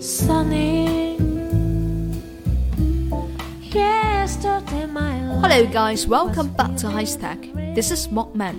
[0.00, 0.32] Hello
[5.70, 7.36] guys, welcome back to High Stack.
[7.74, 8.54] This is Mockman.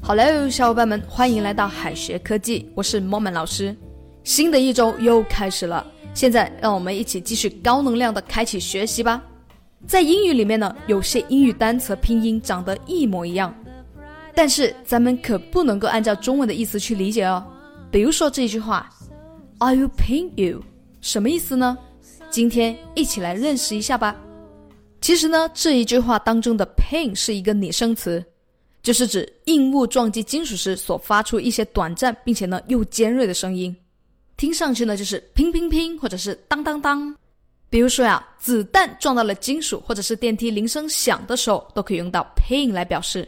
[0.00, 3.76] Hello，小伙伴们，欢迎来到海学科技，我是 Mockman 老师。
[4.24, 9.22] 新的一周又开始了，现在让我们一起继续高能量的开启学习吧。
[9.86, 13.54] 在英语里面呢，有些英语单词拼音长得一模一样，
[14.34, 17.44] 但是咱们可不能够按照中文的意思去理解哦。
[17.90, 18.88] 比如说这句话
[19.58, 20.62] ，I will ping you，
[21.00, 21.76] 什么意思呢？
[22.30, 24.14] 今天一起来认识一下吧。
[25.00, 28.22] 其实呢，这一句话当中的 “ping” 是一个拟声词，
[28.82, 33.74] 就是指硬物撞击金属时所发出一些短暂并且呢又尖锐的声音，
[34.36, 37.14] 听上去呢就是乒乒乒或者是当当当。
[37.70, 43.26] 比如说呀，子弹撞到了金属，或者是电梯铃声响的时候，都可以用到 “ping” 来表示。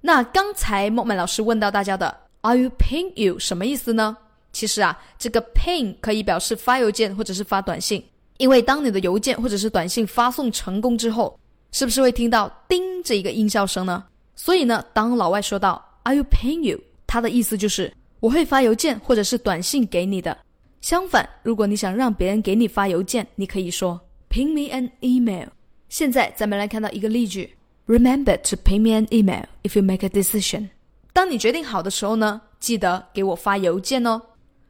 [0.00, 4.16] 那刚才莫曼老师问到大家的 “Are you ping you” 什么意思呢？
[4.52, 8.02] 其实啊，这个 “ping” 可以表示发邮件或者是发短信。
[8.38, 11.38] 因为当你的邮件或者是短信发送成功之后，
[11.72, 14.04] 是不是会听到“叮”这一个音效声呢？
[14.36, 20.36] 所以呢，当老外说到 “Are you paying you”，他的意思就是我会发邮件或者是短信给你的。
[20.80, 25.48] 相反，如果你想让别人给你发邮件，你可以说 “Ping me an email”。
[25.88, 27.56] 现在咱们来看到一个例句
[27.88, 30.68] ：Remember to ping me an email if you make a decision。
[31.12, 34.22] 当你决定好的时候呢，记得给我发邮件哦。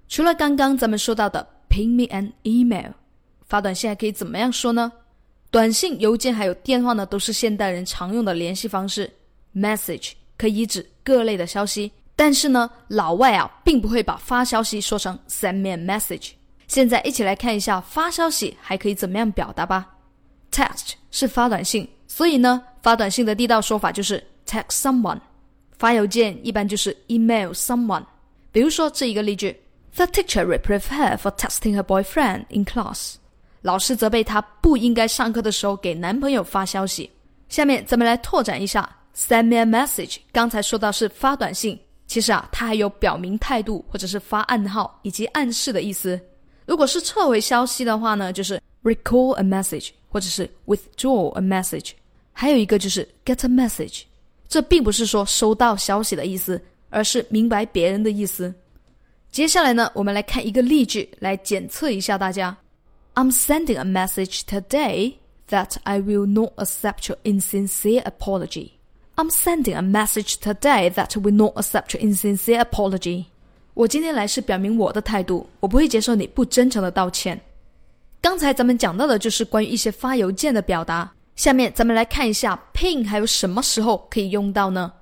[0.08, 2.92] 除了刚刚咱们说到的 “Ping me an email”。
[3.46, 4.92] 发短信还可以怎么样说呢？
[5.50, 9.10] 短信、邮件还有电话呢，都是现代人常用的联系方式。
[9.54, 16.32] Message 可以指各类的消息，但是呢，老外啊，并不会把发消息说成 send me a message。
[16.66, 19.96] 现在一起来看一下发消息还可以怎么样表达吧。
[20.52, 25.20] Text 是发短信，所以呢，发短信的地道说法就是 text someone。
[25.78, 28.04] 发邮件一般就是 email someone。
[28.52, 29.58] 比如说这一个例句
[29.98, 33.14] ：The teacher reproved her for texting her boyfriend in class。
[33.62, 37.10] 老师责备她不应该上课的时候给男朋友发消息。
[37.48, 40.18] 下面咱们来拓展一下，send me a message。
[40.30, 41.76] 刚才说到是发短信，
[42.06, 46.20] 其实啊，它还有表明态度或者是发暗号以及暗示的意思。
[46.64, 51.90] 如果是撤回消息的话呢，就是 recall a message 或者是 withdraw a message。
[52.32, 54.02] 还有一个就是 get a message，
[54.46, 58.54] 这并不是说收到消息的意思，而是明白别人的意思。
[59.30, 62.56] 接下来呢，我们来看一个例句来检测一下大家。
[63.14, 65.14] I'm sending a message today
[65.48, 68.70] that I will not accept your insincere apology.
[69.16, 73.26] I'm sending a message today that will not accept your insincere apology.
[73.74, 77.40] 我今天来是表明我的态度，我不会接受你不真诚的道歉。
[78.20, 84.92] 刚才咱们讲到的就是关于一些发邮件的表达，下面咱们来看一下 ping 还有什么时候可以用到呢？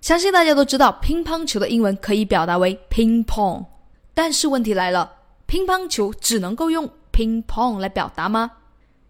[0.00, 3.66] 相信大家都知道，乒乓球的英文可以表达为 ping pong，
[4.14, 5.12] 但是问题来了，
[5.46, 8.50] 乒乓球只能够用 ping pong 来表达吗？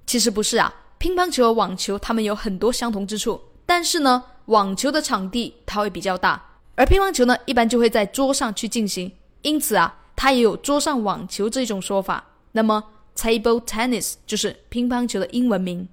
[0.05, 9.13] 其实不是啊，乒乓球和网球它们有很多相同之处，但是呢，网球的场地它会比较大，而乒乓球呢一般就会在桌上去进行，
[9.43, 12.25] 因此啊，它也有桌上网球这种说法。
[12.51, 12.83] 那么
[13.15, 15.89] ，table tennis 就是乒乓球的英文名。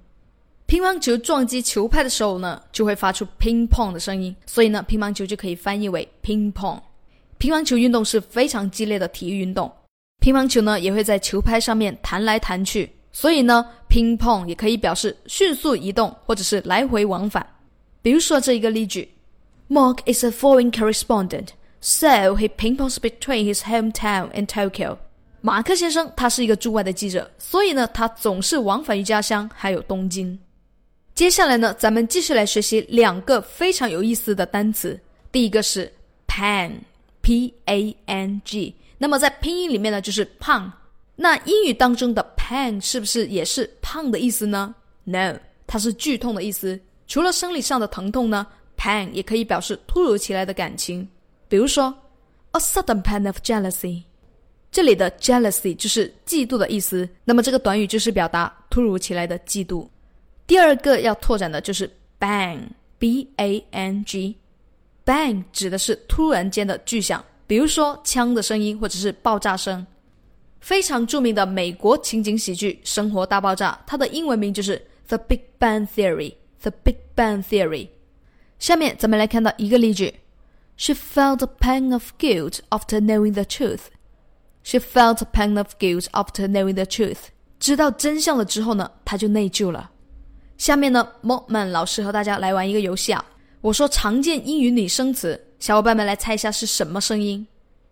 [0.68, 6.78] 乒乓球撞击球拍的时候呢，就会发出乒乓的声音，所以呢，乒乓球就可以翻译为乒乓。
[7.38, 9.72] 乒乓球运动是非常激烈的体育运动。
[10.20, 17.46] 乒乓球呢也会在球拍上面弹来弹去，所以呢，乒乓也可以表示迅速移动或者是来回往返。
[18.02, 19.08] 比如说这一个例句
[19.70, 21.46] ：Mark is a foreign correspondent,
[21.80, 24.98] so he ping-pongs between his hometown and Tokyo。
[25.40, 30.38] 马克先生他是一个驻外的记者，所以呢，他总是往返于家乡还有东京。
[31.18, 34.96] 接下来呢，咱们继续来学习两个非常有意思的单词。
[35.32, 35.92] 第一个是
[36.28, 36.70] pan
[37.22, 38.72] p a n g。
[38.98, 40.72] 那么在拼音里面呢，就是胖。
[41.16, 46.78] 那英语当中的 pain 是不是也是胖的意思呢？No，它是剧痛的意思。
[47.08, 48.46] 除了生理上的疼痛呢
[48.76, 51.08] ，pain 也可以表示突如其来的感情。
[51.48, 51.92] 比如说
[52.52, 54.04] ，a sudden pain of jealousy。
[54.70, 57.08] 这里的 jealousy 就是嫉妒的意思。
[57.24, 59.84] 那么这个短语就是表达突如其来的嫉妒。
[60.48, 62.66] 第二个要拓展的就是 bang，b-a-n-g。
[65.04, 67.24] bang 指的是突然间的巨响。
[67.46, 69.86] 比如说枪的声音或者是爆炸声，
[70.60, 74.76] 非常著名的美国情景喜剧《生活大爆炸》，它的英文名就是
[75.08, 76.32] 《The Big Bang Theory》。
[76.62, 77.88] The Big Bang Theory。
[78.58, 80.14] 下面咱们来看到一个例句
[80.76, 83.82] ：She felt a pang of guilt after knowing the truth.
[84.62, 87.28] She felt a pang of guilt after knowing the truth.
[87.60, 89.92] 知道真相了之后呢，她就内疚了。
[90.58, 93.24] 下面呢，Moman 老师和大家来玩一个游戏啊。
[93.60, 95.46] 我说常见英语拟声词。
[95.58, 97.44] 小伙伴们来猜一下是什么声音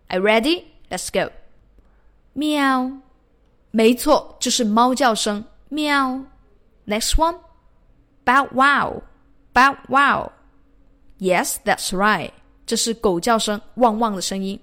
[0.07, 0.63] ？Are ready?
[0.89, 1.29] Let's go.
[2.33, 2.91] 喵
[3.71, 6.21] 没错，就是猫叫声，喵。
[6.85, 10.31] Next one，bow wow，bow wow。
[11.19, 12.31] Yes, that's right，
[12.65, 14.57] 这是狗叫声，汪汪的声音。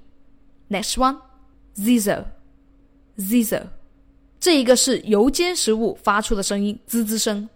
[0.70, 3.66] Next one，zizzle，zizzle，
[4.40, 7.46] 这一个是油煎食物发出的声音，滋滋声。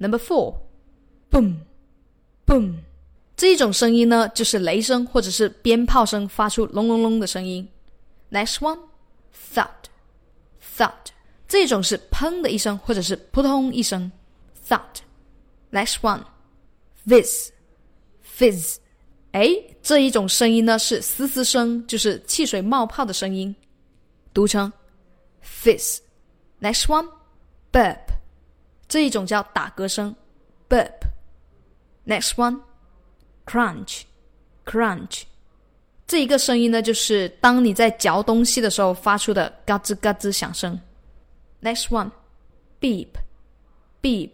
[0.00, 2.74] Number four，boom，boom，
[3.36, 7.66] 这一种声音呢，就是雷声或者是鞭炮声发出隆隆隆的声音。
[8.30, 10.90] Next one，thud，thud，
[11.48, 14.12] 这种是砰的一声或者是扑通一声。
[14.68, 18.76] Thud。Next one，fizz，fizz。
[19.32, 19.48] 哎，
[19.82, 23.54] 这一种声音呢是嘶嘶声，就是汽水冒泡的声音，
[24.32, 24.72] 读成
[25.44, 27.98] fizz。Next one，burp，
[28.91, 30.13] 这一种叫打嗝声
[30.67, 30.91] ，burp。
[32.05, 35.21] Next one，crunch，crunch，
[36.05, 40.77] 这一个声音呢就是当你在嚼东西的时候发出的嘎吱嘎吱响声。
[41.61, 44.31] Next one，beep，beep，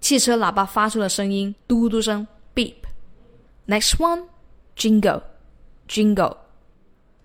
[0.00, 2.24] 汽车喇叭发出的声音，嘟嘟声
[2.54, 2.76] ，beep。
[3.66, 4.26] Next one,
[4.76, 5.22] jingle,
[5.88, 6.36] jingle。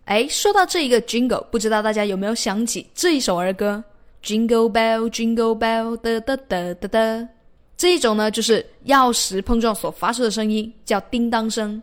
[0.06, 3.84] 哎，说到这一个 jingle，不知道大家有没有想起这一首儿歌
[4.26, 7.30] ？Jingle bell, jingle bell，哒哒哒哒哒。
[7.78, 11.82] 这一种呢，就是钥匙碰撞所发出的声音，叫叮当声。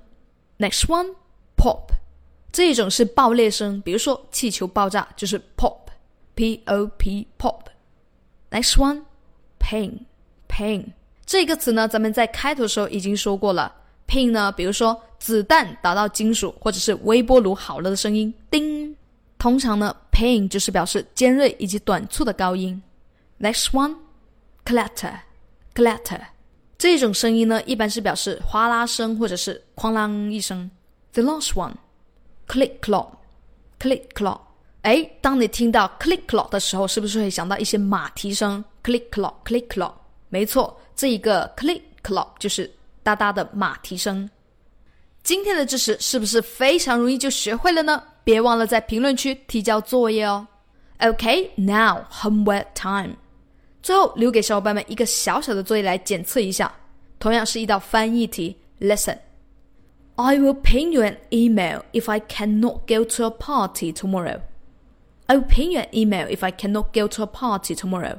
[0.58, 1.14] Next one,
[1.56, 1.92] pop。
[2.50, 7.60] 这一种是爆裂声，比如说气球爆炸，就是 pop，p o p pop。
[8.50, 9.02] Next one,
[9.58, 10.00] ping,
[10.48, 10.86] ping。
[11.24, 13.72] 这个词呢，咱们在开头的时候已经说过了。
[14.08, 18.94] pain 呢，比如说子弹打到金属，或者是微波炉好了的声音，叮。
[19.38, 22.80] 通常呢 Pain 就是表示尖锐以及短促的高音。
[23.40, 26.20] Next one，clatter，clatter，
[26.78, 30.70] 这种声音呢，一般是表示哗啦声或者是哐啷一声。
[31.12, 33.14] The last one，click clock,
[33.80, 34.40] click clock。
[34.82, 39.94] 哎，当你听到 click clock 的时候，是不是会想到一些马蹄声？click clock, click clock。
[40.28, 42.70] 没错，这一个 click clock 就是。
[43.04, 44.30] 哒哒的马蹄声。
[45.24, 48.00] 今天的知识是不是非常容易就学会了呢？
[48.24, 50.46] 别忘了在评论区提交作业哦。
[50.98, 53.16] OK，now homework time。
[53.82, 56.72] 最后留给小伙伴们一个小小的作业来检测一下，
[57.18, 58.56] 同样是一道翻译题。
[58.80, 59.18] Listen。
[60.14, 64.40] I will ping you an email if I cannot go to a party tomorrow.
[65.26, 68.18] I will ping you an email if I cannot go to a party tomorrow.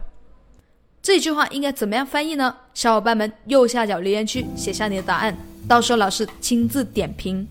[1.02, 2.56] 这句话应该怎么样翻译呢？
[2.74, 7.48] 小伙伴们，右下角留言区写下你的答案，到时候老师亲自点评。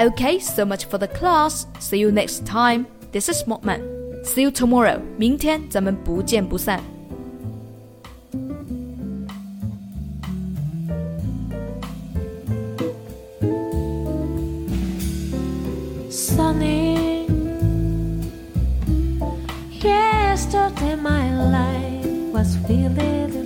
[0.00, 1.66] Okay, so much for the class.
[1.78, 2.86] See you next time.
[3.12, 4.24] This is Mockman.
[4.24, 5.00] See you tomorrow.
[5.18, 6.80] 明天咱们不见不散。
[16.10, 17.26] Sunny,
[19.70, 23.43] yesterday my life was feeling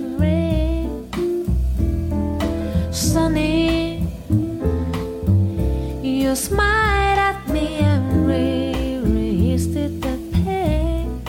[6.30, 11.20] You smiled at me and resisted the pain.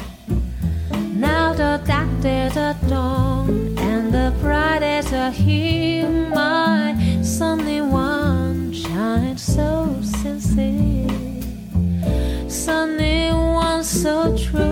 [1.20, 6.08] Now the dark days are done and the bright days are here.
[6.08, 11.10] My sunny one shines so sincere.
[12.48, 14.71] Sunny one so true.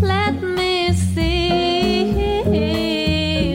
[0.00, 2.12] Let me see,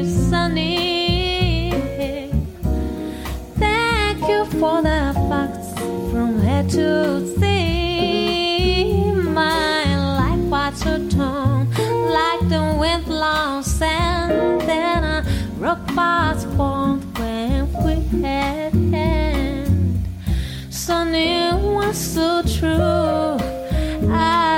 [0.04, 1.72] sunny.
[3.58, 5.74] Thank you for the facts
[6.12, 7.42] from A to Z.
[9.14, 9.86] My
[10.20, 10.84] life was
[12.18, 14.62] like the wind blown sand.
[14.62, 15.24] Then a
[15.58, 16.46] rock was
[17.18, 20.08] when we had hand.
[20.70, 23.38] Sunny was so true.
[24.12, 24.53] I